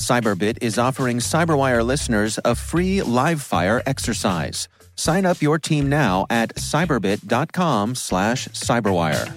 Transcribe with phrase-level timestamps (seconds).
[0.00, 4.66] Cyberbit is offering Cyberwire listeners a free live fire exercise.
[4.96, 9.28] Sign up your team now at cyberbit.com slash cyberwire.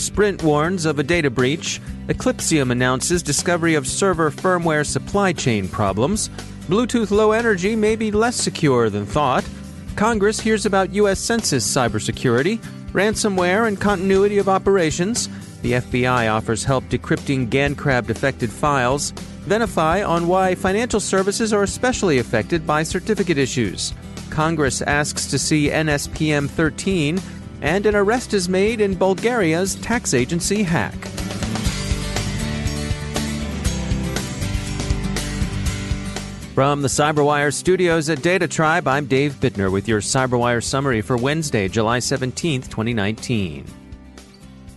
[0.00, 1.80] Sprint warns of a data breach.
[2.08, 6.28] Eclypsium announces discovery of server firmware supply chain problems.
[6.66, 9.44] Bluetooth Low Energy may be less secure than thought.
[9.96, 11.20] Congress hears about U.S.
[11.20, 12.58] Census cybersecurity,
[12.92, 15.28] ransomware, and continuity of operations.
[15.62, 19.12] The FBI offers help decrypting GandCrab affected files.
[19.46, 23.92] Venafi on why financial services are especially affected by certificate issues.
[24.30, 27.20] Congress asks to see NSPM 13
[27.62, 31.19] and an arrest is made in Bulgaria's tax agency hack.
[36.60, 41.16] From the CyberWire studios at Data Tribe, I'm Dave Bittner with your CyberWire summary for
[41.16, 43.64] Wednesday, July 17, 2019.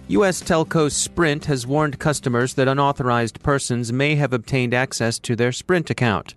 [0.08, 0.42] U.S.
[0.42, 5.90] telco Sprint has warned customers that unauthorized persons may have obtained access to their Sprint
[5.90, 6.36] account.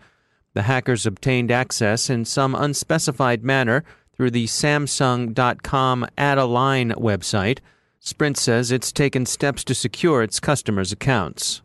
[0.54, 3.84] The hackers obtained access in some unspecified manner
[4.16, 7.60] through the Samsung.com Add a Line website.
[8.00, 11.62] Sprint says it's taken steps to secure its customers' accounts.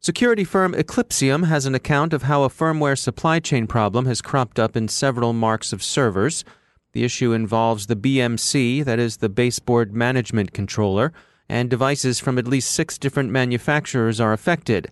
[0.00, 4.58] Security firm Eclypsium has an account of how a firmware supply chain problem has cropped
[4.58, 6.44] up in several marks of servers.
[6.92, 11.12] The issue involves the BMC, that is the baseboard management controller,
[11.48, 14.88] and devices from at least six different manufacturers are affected.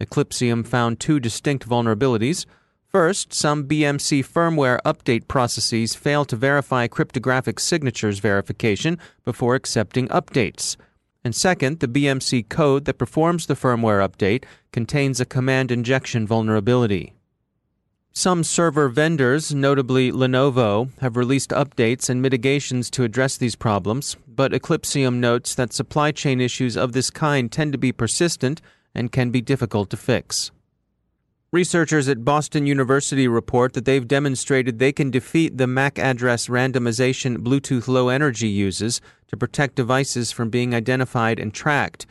[0.00, 2.46] Eclypsium found two distinct vulnerabilities.
[2.86, 10.76] First, some BMC firmware update processes fail to verify cryptographic signatures verification before accepting updates.
[11.28, 17.12] And second, the BMC code that performs the firmware update contains a command injection vulnerability.
[18.14, 24.52] Some server vendors, notably Lenovo, have released updates and mitigations to address these problems, but
[24.52, 28.62] Eclypsium notes that supply chain issues of this kind tend to be persistent
[28.94, 30.50] and can be difficult to fix.
[31.50, 37.38] Researchers at Boston University report that they've demonstrated they can defeat the MAC address randomization
[37.38, 42.04] Bluetooth Low Energy uses to protect devices from being identified and tracked.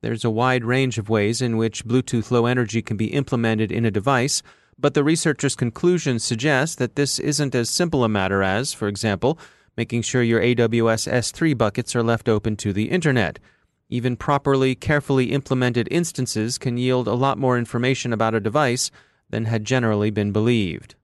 [0.00, 3.84] There's a wide range of ways in which Bluetooth Low Energy can be implemented in
[3.84, 4.42] a device,
[4.78, 9.38] but the researchers' conclusions suggest that this isn't as simple a matter as, for example,
[9.76, 13.38] making sure your AWS S3 buckets are left open to the Internet.
[13.88, 18.90] Even properly, carefully implemented instances can yield a lot more information about a device
[19.30, 20.94] than had generally been believed.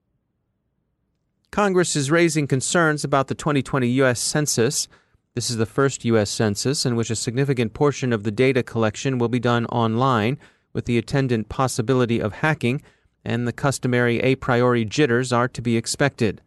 [1.50, 4.20] Congress is raising concerns about the 2020 U.S.
[4.20, 4.88] Census.
[5.34, 6.28] This is the first U.S.
[6.28, 10.38] Census in which a significant portion of the data collection will be done online,
[10.72, 12.82] with the attendant possibility of hacking,
[13.24, 16.42] and the customary a priori jitters are to be expected.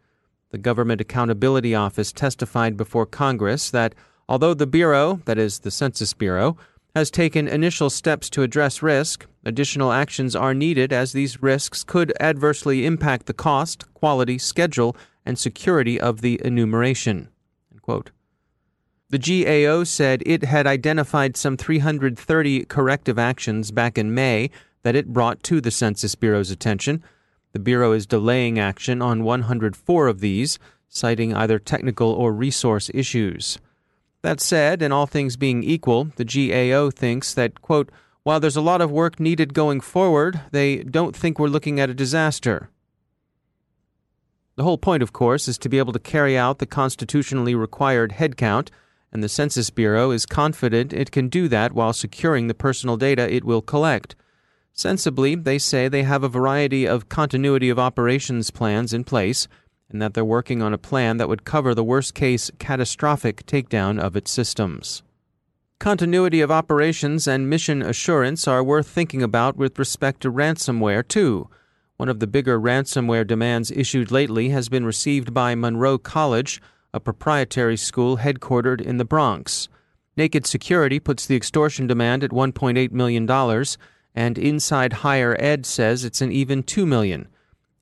[0.52, 3.96] The Government Accountability Office testified before Congress that
[4.30, 6.58] Although the Bureau, that is, the Census Bureau,
[6.96, 12.12] has taken initial steps to address risk, additional actions are needed as these risks could
[12.20, 17.30] adversely impact the cost, quality, schedule, and security of the enumeration.
[19.10, 24.50] The GAO said it had identified some 330 corrective actions back in May
[24.84, 27.02] that it brought to the Census Bureau's attention.
[27.54, 30.60] The Bureau is delaying action on 104 of these,
[30.90, 33.60] citing either technical or resource issues.
[34.28, 37.90] That said, and all things being equal, the GAO thinks that, quote,
[38.24, 41.90] while there's a lot of work needed going forward, they don't think we're looking at
[41.90, 42.70] a disaster.
[44.58, 48.16] The whole point, of course, is to be able to carry out the constitutionally required
[48.18, 48.68] headcount,
[49.14, 53.34] and the Census Bureau is confident it can do that while securing the personal data
[53.34, 54.18] it will collect.
[54.74, 59.48] Sensibly, they say they have a variety of continuity of operations plans in place
[59.90, 64.00] and that they're working on a plan that would cover the worst case catastrophic takedown
[64.00, 65.04] of its systems.
[65.80, 71.50] Continuity of operations and mission assurance are worth thinking about with respect to ransomware, too.
[71.98, 76.62] One of the bigger ransomware demands issued lately has been received by Monroe College,
[76.94, 79.70] a proprietary school headquartered in the Bronx.
[80.16, 83.30] Naked Security puts the extortion demand at $1.8 million,
[84.16, 87.28] and Inside Higher Ed says it's an even $2 million.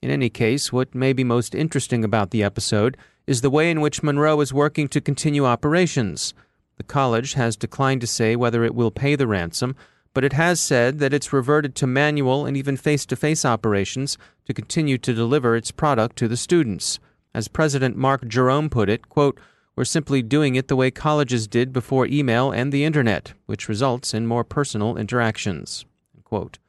[0.05, 3.81] In any case, what may be most interesting about the episode is the way in
[3.81, 6.35] which Monroe is working to continue operations.
[6.77, 9.75] The college has declined to say whether it will pay the ransom,
[10.13, 14.15] but it has said that it's reverted to manual and even face to face operations
[14.45, 16.99] to continue to deliver its product to the students.
[17.33, 19.39] As President Marc Jerome put it, quote,
[19.75, 24.13] we're simply doing it the way colleges did before email and the internet, which results
[24.13, 25.83] in more personal interactions.
[26.23, 26.59] Quote.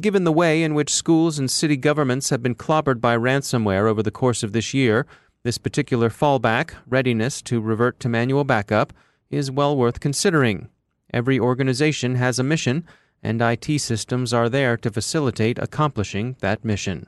[0.00, 4.02] Given the way in which schools and city governments have been clobbered by ransomware over
[4.02, 5.06] the course of this year,
[5.42, 8.94] this particular fallback, readiness to revert to manual backup,
[9.28, 10.70] is well worth considering.
[11.12, 12.86] Every organization has a mission,
[13.22, 17.06] and IT systems are there to facilitate accomplishing that mission.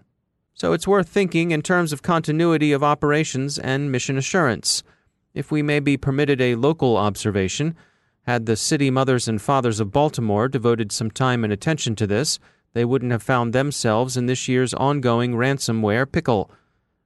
[0.53, 4.83] So it's worth thinking in terms of continuity of operations and mission assurance.
[5.33, 7.77] If we may be permitted a local observation,
[8.27, 12.39] had the city mothers and fathers of Baltimore devoted some time and attention to this,
[12.75, 16.51] they wouldn't have found themselves in this year's ongoing ransomware pickle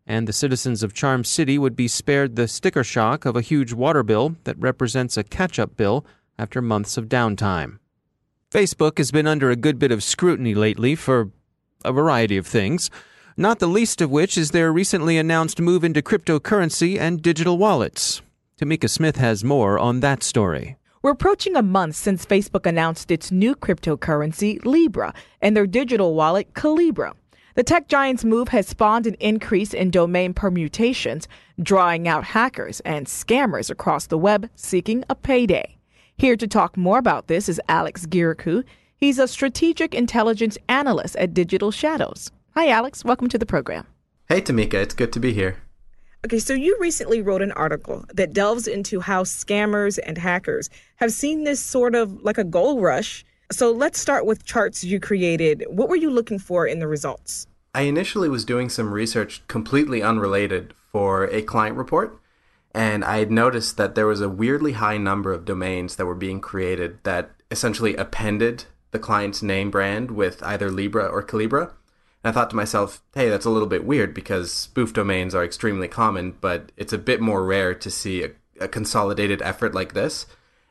[0.09, 3.75] and the citizens of Charm City would be spared the sticker shock of a huge
[3.75, 6.05] water bill that represents a catch up bill
[6.39, 7.79] after months of downtime.
[8.51, 11.31] Facebook has been under a good bit of scrutiny lately for
[11.85, 12.91] a variety of things,
[13.37, 18.23] not the least of which is their recently announced move into cryptocurrency and digital wallets.
[18.59, 20.78] Tamika Smith has more on that story.
[21.01, 26.53] We're approaching a month since Facebook announced its new cryptocurrency, Libra, and their digital wallet,
[26.55, 27.13] Calibra.
[27.55, 31.29] The tech giant's move has spawned an increase in domain permutations,
[31.63, 35.77] drawing out hackers and scammers across the web seeking a payday.
[36.17, 38.65] Here to talk more about this is Alex Guirakhoo.
[38.97, 42.33] He's a strategic intelligence analyst at Digital Shadows.
[42.55, 43.05] Hi, Alex.
[43.05, 43.87] Welcome to the program.
[44.29, 44.75] Hey, Tamika.
[44.75, 45.59] It's good to be here.
[46.25, 51.13] Okay, so you recently wrote an article that delves into how scammers and hackers have
[51.13, 55.65] seen this sort of like a gold rush so let's start with charts you created.
[55.69, 57.47] What were you looking for in the results?
[57.75, 62.21] I initially was doing some research completely unrelated for a client report,
[62.75, 66.15] and I had noticed that there was a weirdly high number of domains that were
[66.15, 71.73] being created that essentially appended the client's name brand with either Libra or Calibra.
[72.23, 75.45] And I thought to myself, hey, that's a little bit weird because spoof domains are
[75.45, 78.31] extremely common, but it's a bit more rare to see a,
[78.61, 80.27] a consolidated effort like this.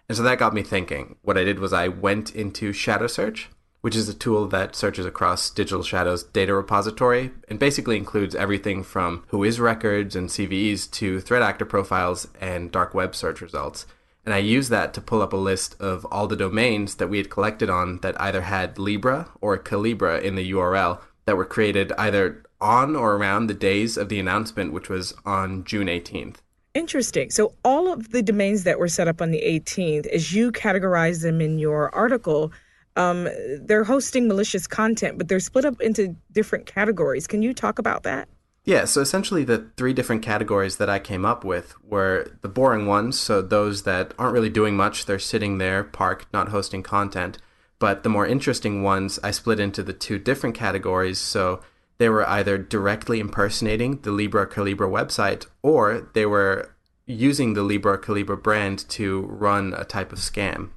[0.10, 1.18] And so that got me thinking.
[1.22, 3.50] What I did was I went into Shadow Search,
[3.82, 8.84] which is a tool that searches across Digital Shadow's data repository and basically includes everything
[8.84, 13.86] from Whois records and CVEs to threat actor profiles and dark web search results.
[14.26, 17.18] And I used that to pull up a list of all the domains that we
[17.18, 21.92] had collected on that either had Libra or Calibra in the URL that were created
[21.98, 26.38] either on or around the days of the announcement, which was on June 18th.
[26.74, 27.30] Interesting.
[27.30, 31.22] So, all of the domains that were set up on the 18th, as you categorize
[31.22, 32.52] them in your article,
[32.96, 33.28] um,
[33.62, 37.28] they're hosting malicious content, but they're split up into different categories.
[37.28, 38.28] Can you talk about that?
[38.64, 42.86] Yeah, so essentially the three different categories that I came up with were the boring
[42.86, 47.38] ones, so those that aren't really doing much, they're sitting there, parked, not hosting content.
[47.80, 51.20] But the more interesting ones, I split into the two different categories.
[51.20, 51.62] So
[51.98, 57.98] they were either directly impersonating the Libra Calibra website or they were using the Libra
[57.98, 60.70] Calibra brand to run a type of scam.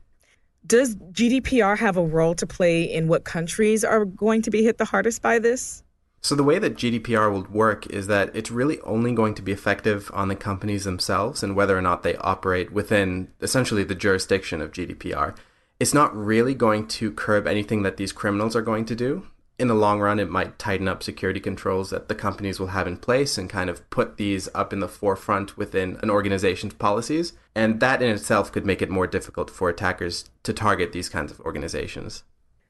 [0.66, 4.78] Does GDPR have a role to play in what countries are going to be hit
[4.78, 5.83] the hardest by this?
[6.23, 9.52] So, the way that GDPR will work is that it's really only going to be
[9.52, 14.61] effective on the companies themselves and whether or not they operate within essentially the jurisdiction
[14.61, 15.35] of GDPR.
[15.81, 19.27] It's not really going to curb anything that these criminals are going to do
[19.61, 22.87] in the long run, it might tighten up security controls that the companies will have
[22.87, 27.35] in place and kind of put these up in the forefront within an organization's policies.
[27.55, 31.31] And that in itself could make it more difficult for attackers to target these kinds
[31.31, 32.25] of organizations.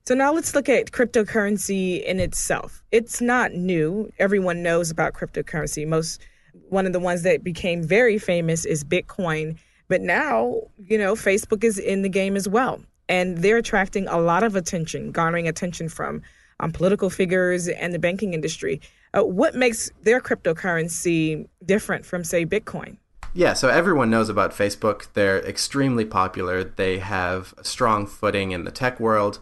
[0.04, 2.82] So now let's look at cryptocurrency in itself.
[2.90, 4.10] It's not new.
[4.18, 5.86] Everyone knows about cryptocurrency.
[5.86, 6.20] Most
[6.70, 9.56] one of the ones that became very famous is Bitcoin.
[9.86, 12.82] But now, you know, Facebook is in the game as well.
[13.10, 16.22] And they're attracting a lot of attention, garnering attention from
[16.60, 18.80] um, political figures and the banking industry.
[19.12, 22.98] Uh, what makes their cryptocurrency different from, say, Bitcoin?
[23.34, 25.12] Yeah, so everyone knows about Facebook.
[25.14, 26.62] They're extremely popular.
[26.62, 29.40] They have a strong footing in the tech world.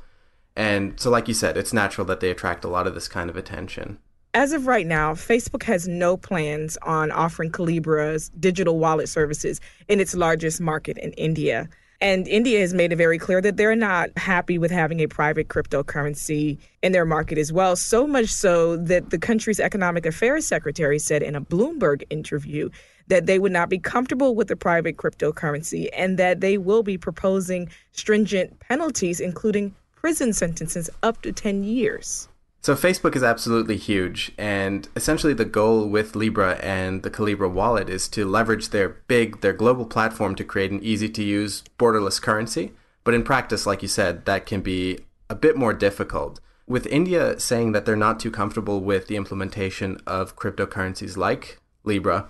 [0.57, 3.29] And so, like you said, it's natural that they attract a lot of this kind
[3.29, 3.99] of attention.
[4.33, 10.01] As of right now, Facebook has no plans on offering Calibra's digital wallet services in
[10.01, 11.69] its largest market in India.
[12.01, 15.49] And India has made it very clear that they're not happy with having a private
[15.49, 17.75] cryptocurrency in their market as well.
[17.75, 22.71] So much so that the country's economic affairs secretary said in a Bloomberg interview
[23.09, 26.97] that they would not be comfortable with the private cryptocurrency and that they will be
[26.97, 32.29] proposing stringent penalties, including prison sentences up to 10 years.
[32.61, 37.89] So Facebook is absolutely huge, and essentially the goal with Libra and the Calibra wallet
[37.89, 42.73] is to leverage their big, their global platform to create an easy-to-use, borderless currency.
[43.05, 44.99] But in practice, like you said, that can be
[45.31, 46.41] a bit more difficult.
[46.67, 52.29] With India saying that they're not too comfortable with the implementation of cryptocurrencies like Libra,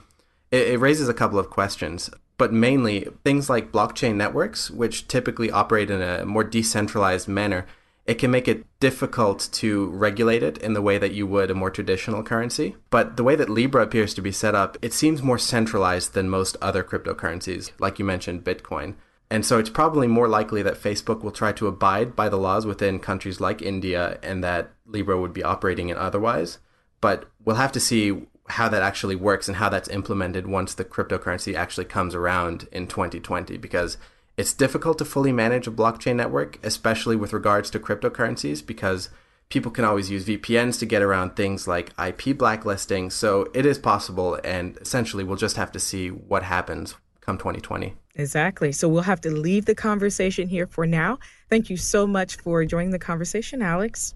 [0.53, 2.11] it, it raises a couple of questions.
[2.37, 7.67] But mainly things like blockchain networks, which typically operate in a more decentralized manner,
[8.09, 11.55] it can make it difficult to regulate it in the way that you would a
[11.55, 12.75] more traditional currency.
[12.89, 16.31] But the way that Libra appears to be set up, it seems more centralized than
[16.31, 18.95] most other cryptocurrencies, like you mentioned, Bitcoin.
[19.31, 22.65] And so it's probably more likely that Facebook will try to abide by the laws
[22.65, 26.61] within countries like India and that Libra would be operating in otherwise.
[27.03, 30.85] But we'll have to see how that actually works and how that's implemented once the
[30.87, 33.99] cryptocurrency actually comes around in 2020 because
[34.39, 39.11] it's difficult to fully manage a blockchain network, especially with regards to cryptocurrencies, because
[39.49, 43.11] people can always use VPNs to get around things like IP blacklisting.
[43.11, 47.95] So it is possible, and essentially, we'll just have to see what happens come 2020.
[48.15, 48.71] Exactly.
[48.71, 51.19] So we'll have to leave the conversation here for now.
[51.51, 54.15] Thank you so much for joining the conversation, Alex.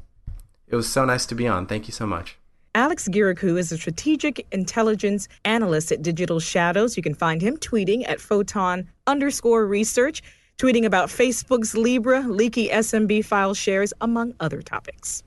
[0.68, 1.66] It was so nice to be on.
[1.66, 2.38] Thank you so much.
[2.74, 6.96] Alex Guirakhoo is a strategic intelligence analyst at Digital Shadows.
[6.96, 10.22] You can find him tweeting at photon underscore research,
[10.58, 15.22] tweeting about Facebook's Libra, leaky SMB file shares, among other topics.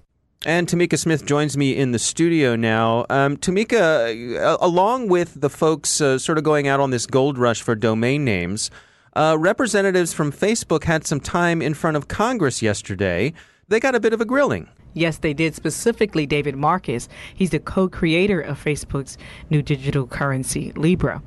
[0.46, 3.08] And Tamika Smith joins me in the studio now.
[3.10, 7.40] Um, Tamika, uh, along with the folks uh, sort of going out on this gold
[7.40, 8.70] rush for domain names,
[9.16, 13.34] uh, representatives from Facebook had some time in front of Congress yesterday.
[13.70, 14.70] They got a bit of a grilling.
[14.94, 15.56] Yes, they did.
[15.56, 17.10] Specifically, David Marcus.
[17.34, 19.18] He's the co creator of Facebook's
[19.50, 21.24] new digital currency, Libra.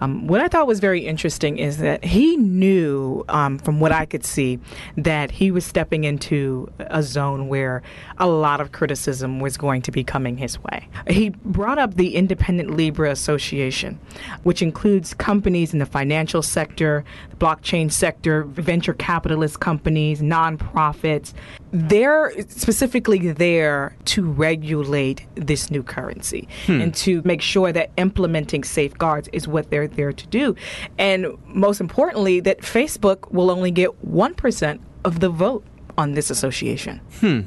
[0.00, 4.06] Um, what I thought was very interesting is that he knew, um, from what I
[4.06, 4.58] could see,
[4.96, 7.82] that he was stepping into a zone where
[8.18, 10.88] a lot of criticism was going to be coming his way.
[11.08, 13.98] He brought up the Independent Libra Association,
[14.42, 21.32] which includes companies in the financial sector, the blockchain sector, venture capitalist companies, nonprofits.
[21.72, 26.80] They're specifically there to regulate this new currency hmm.
[26.80, 30.56] and to make sure that implementing safeguards is what they're there to do.
[30.98, 35.64] And most importantly, that Facebook will only get 1% of the vote
[35.98, 37.00] on this association.
[37.20, 37.40] Hmm.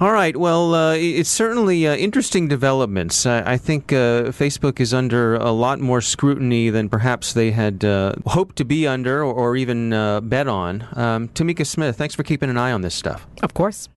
[0.00, 0.36] All right.
[0.36, 3.26] Well, uh, it's certainly uh, interesting developments.
[3.26, 7.84] I, I think uh, Facebook is under a lot more scrutiny than perhaps they had
[7.84, 10.88] uh, hoped to be under or, or even uh, bet on.
[10.94, 13.26] Um, Tamika Smith, thanks for keeping an eye on this stuff.
[13.42, 13.90] Of course.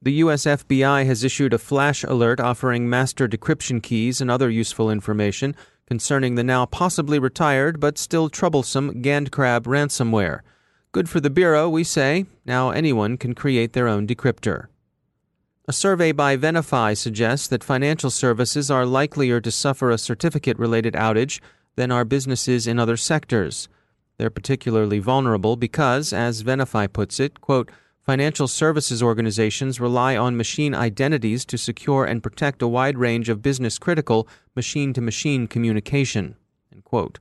[0.00, 0.44] The U.S.
[0.44, 5.54] FBI has issued a flash alert offering master decryption keys and other useful information
[5.86, 10.40] concerning the now possibly retired but still troublesome GandCrab ransomware.
[10.92, 12.26] Good for the Bureau, we say.
[12.44, 14.66] Now anyone can create their own decryptor.
[15.66, 20.92] A survey by Venafi suggests that financial services are likelier to suffer a certificate related
[20.92, 21.40] outage
[21.76, 23.70] than are businesses in other sectors.
[24.18, 27.70] They're particularly vulnerable because, as Venafi puts it, quote,
[28.04, 33.40] financial services organizations rely on machine identities to secure and protect a wide range of
[33.40, 36.36] business critical machine to machine communication.
[36.70, 37.18] End quote.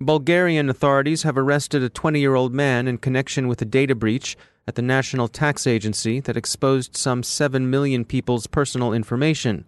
[0.00, 4.36] Bulgarian authorities have arrested a 20 year old man in connection with a data breach
[4.68, 9.64] at the National Tax Agency that exposed some 7 million people's personal information.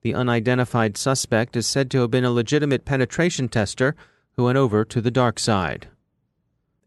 [0.00, 3.94] The unidentified suspect is said to have been a legitimate penetration tester
[4.36, 5.88] who went over to the dark side.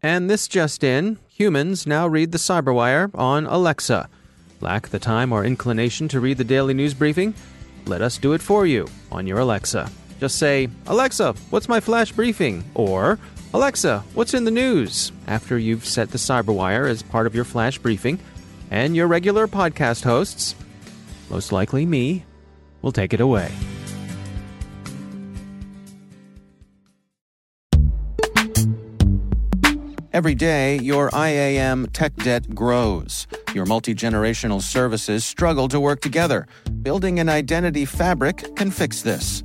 [0.02, 4.08] And this just in humans now read the Cyberwire on Alexa.
[4.60, 7.34] Lack the time or inclination to read the daily news briefing?
[7.86, 9.88] Let us do it for you on your Alexa.
[10.20, 12.64] Just say, Alexa, what's my flash briefing?
[12.74, 13.18] Or,
[13.54, 15.12] Alexa, what's in the news?
[15.26, 18.18] After you've set the Cyberwire as part of your flash briefing,
[18.70, 20.54] and your regular podcast hosts,
[21.30, 22.24] most likely me,
[22.82, 23.50] will take it away.
[30.12, 33.28] Every day, your IAM tech debt grows.
[33.54, 36.48] Your multi generational services struggle to work together.
[36.82, 39.44] Building an identity fabric can fix this.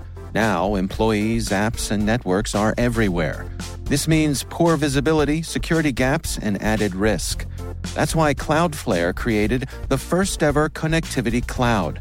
[0.33, 3.45] Now, employees, apps, and networks are everywhere.
[3.83, 7.45] This means poor visibility, security gaps, and added risk.
[7.93, 11.99] That's why Cloudflare created the first ever connectivity cloud.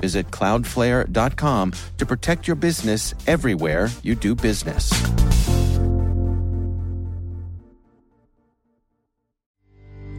[0.00, 4.92] Visit cloudflare.com to protect your business everywhere you do business.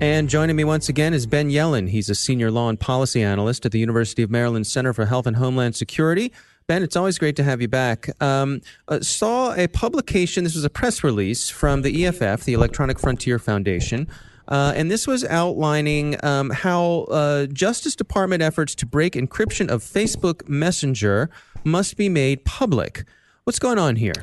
[0.01, 1.87] And joining me once again is Ben Yelin.
[1.87, 5.25] He's a senior law and policy analyst at the University of Maryland Center for Health
[5.25, 6.33] and Homeland Security.
[6.67, 8.09] Ben, it's always great to have you back.
[8.21, 12.99] Um, uh, saw a publication, this was a press release from the EFF, the Electronic
[12.99, 14.07] Frontier Foundation.
[14.47, 19.81] Uh, and this was outlining um, how uh, Justice Department efforts to break encryption of
[19.81, 21.29] Facebook Messenger
[21.63, 23.05] must be made public.
[23.45, 24.13] What's going on here?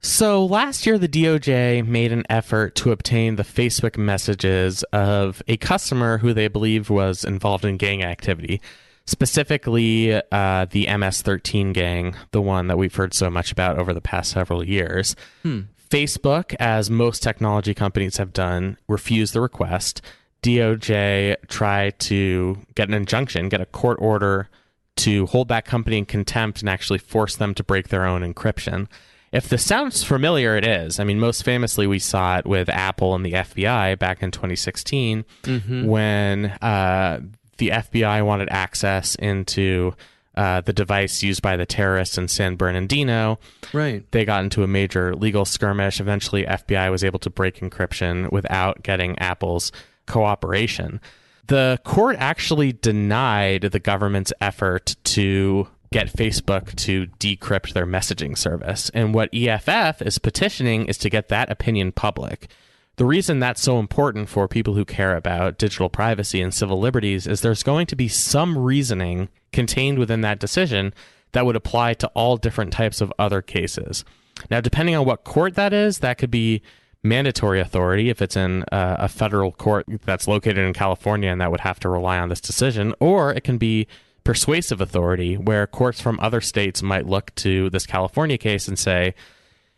[0.00, 5.56] So last year, the DOJ made an effort to obtain the Facebook messages of a
[5.56, 8.60] customer who they believe was involved in gang activity,
[9.06, 14.00] specifically uh, the MS-13 gang, the one that we've heard so much about over the
[14.00, 15.14] past several years.
[15.42, 15.62] Hmm.
[15.90, 20.02] Facebook, as most technology companies have done, refused the request.
[20.42, 24.48] DOJ tried to get an injunction, get a court order
[24.96, 28.88] to hold that company in contempt and actually force them to break their own encryption.
[29.32, 31.00] If this sounds familiar, it is.
[31.00, 35.24] I mean, most famously, we saw it with Apple and the FBI back in 2016
[35.42, 35.86] mm-hmm.
[35.86, 37.20] when uh,
[37.58, 39.94] the FBI wanted access into
[40.36, 43.38] uh, the device used by the terrorists in San Bernardino.
[43.72, 44.04] Right.
[44.10, 46.00] They got into a major legal skirmish.
[46.00, 49.70] Eventually, FBI was able to break encryption without getting Apple's
[50.06, 51.00] cooperation.
[51.46, 58.90] The court actually denied the government's effort to get Facebook to decrypt their messaging service.
[58.94, 62.50] And what EFF is petitioning is to get that opinion public.
[62.96, 67.26] The reason that's so important for people who care about digital privacy and civil liberties
[67.26, 70.94] is there's going to be some reasoning contained within that decision
[71.32, 74.04] that would apply to all different types of other cases.
[74.48, 76.62] Now, depending on what court that is, that could be
[77.02, 81.50] mandatory authority if it's in uh, a federal court that's located in California and that
[81.50, 83.88] would have to rely on this decision, or it can be
[84.22, 89.14] persuasive authority where courts from other states might look to this California case and say,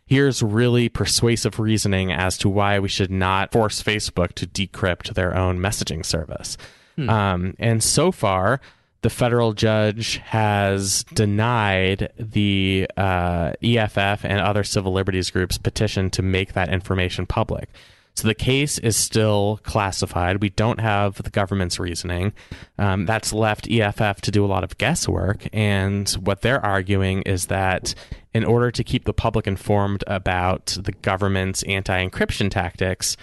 [0.07, 5.35] here's really persuasive reasoning as to why we should not force Facebook to decrypt their
[5.35, 6.57] own messaging service.
[6.95, 7.09] Hmm.
[7.09, 8.59] Um, and so far,
[9.01, 16.21] the federal judge has denied the uh, EFF and other civil liberties groups' petition to
[16.21, 17.69] make that information public.
[18.17, 20.41] So the case is still classified.
[20.41, 22.33] We don't have the government's reasoning.
[22.79, 25.47] Um, that's left EFF to do a lot of guesswork.
[25.53, 27.93] And what they're arguing is that
[28.33, 33.17] in order to keep the public informed about the government's anti encryption tactics,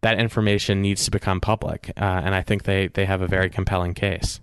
[0.00, 1.92] that information needs to become public.
[1.98, 4.40] Uh, and I think they, they have a very compelling case.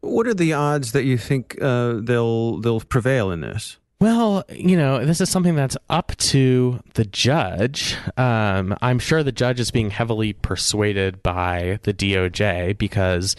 [0.00, 3.78] What are the odds that you think uh, they'll they'll prevail in this?
[4.04, 7.96] Well, you know, this is something that's up to the judge.
[8.18, 13.34] Um, I'm sure the judge is being heavily persuaded by the DOJ because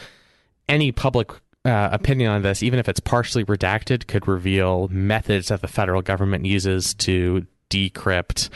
[0.68, 1.30] any public
[1.66, 6.02] uh, opinion on this, even if it's partially redacted, could reveal methods that the federal
[6.02, 8.50] government uses to decrypt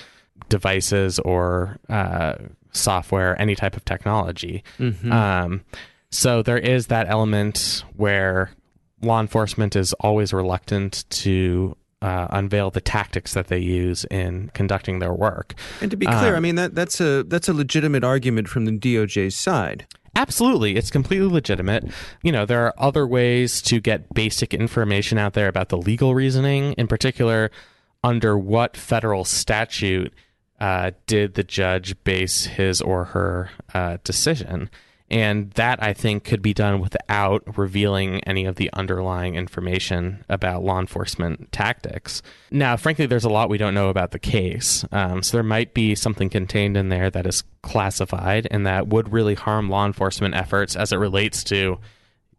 [0.49, 2.33] devices or uh,
[2.71, 4.63] software, any type of technology.
[4.79, 5.11] Mm-hmm.
[5.11, 5.63] Um,
[6.09, 8.49] so there is that element where
[8.99, 14.99] law enforcement is always reluctant to uh, unveil the tactics that they use in conducting
[14.99, 15.53] their work.
[15.81, 18.65] And to be clear, um, I mean that that's a that's a legitimate argument from
[18.65, 19.85] the DOJ's side.
[20.15, 21.85] Absolutely, it's completely legitimate.
[22.23, 26.15] You know, there are other ways to get basic information out there about the legal
[26.15, 27.51] reasoning, in particular,
[28.03, 30.13] under what federal statute
[30.59, 34.69] uh, did the judge base his or her uh, decision?
[35.11, 40.63] And that I think could be done without revealing any of the underlying information about
[40.63, 42.21] law enforcement tactics.
[42.51, 44.85] Now, frankly, there's a lot we don't know about the case.
[44.91, 49.11] Um, so there might be something contained in there that is classified and that would
[49.11, 51.79] really harm law enforcement efforts as it relates to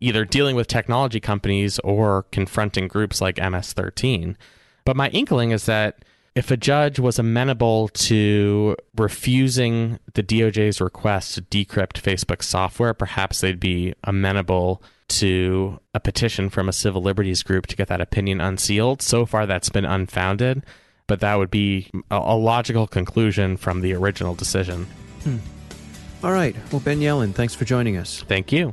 [0.00, 4.37] either dealing with technology companies or confronting groups like MS 13.
[4.85, 11.34] But my inkling is that if a judge was amenable to refusing the DOJ's request
[11.34, 17.42] to decrypt Facebook software, perhaps they'd be amenable to a petition from a civil liberties
[17.42, 19.02] group to get that opinion unsealed.
[19.02, 20.64] So far, that's been unfounded,
[21.08, 24.84] but that would be a, logical conclusion from the original decision.
[25.24, 25.38] Hmm.
[26.22, 26.54] All right.
[26.70, 28.22] Well, Ben Yelin, thanks for joining us.
[28.28, 28.72] Thank you.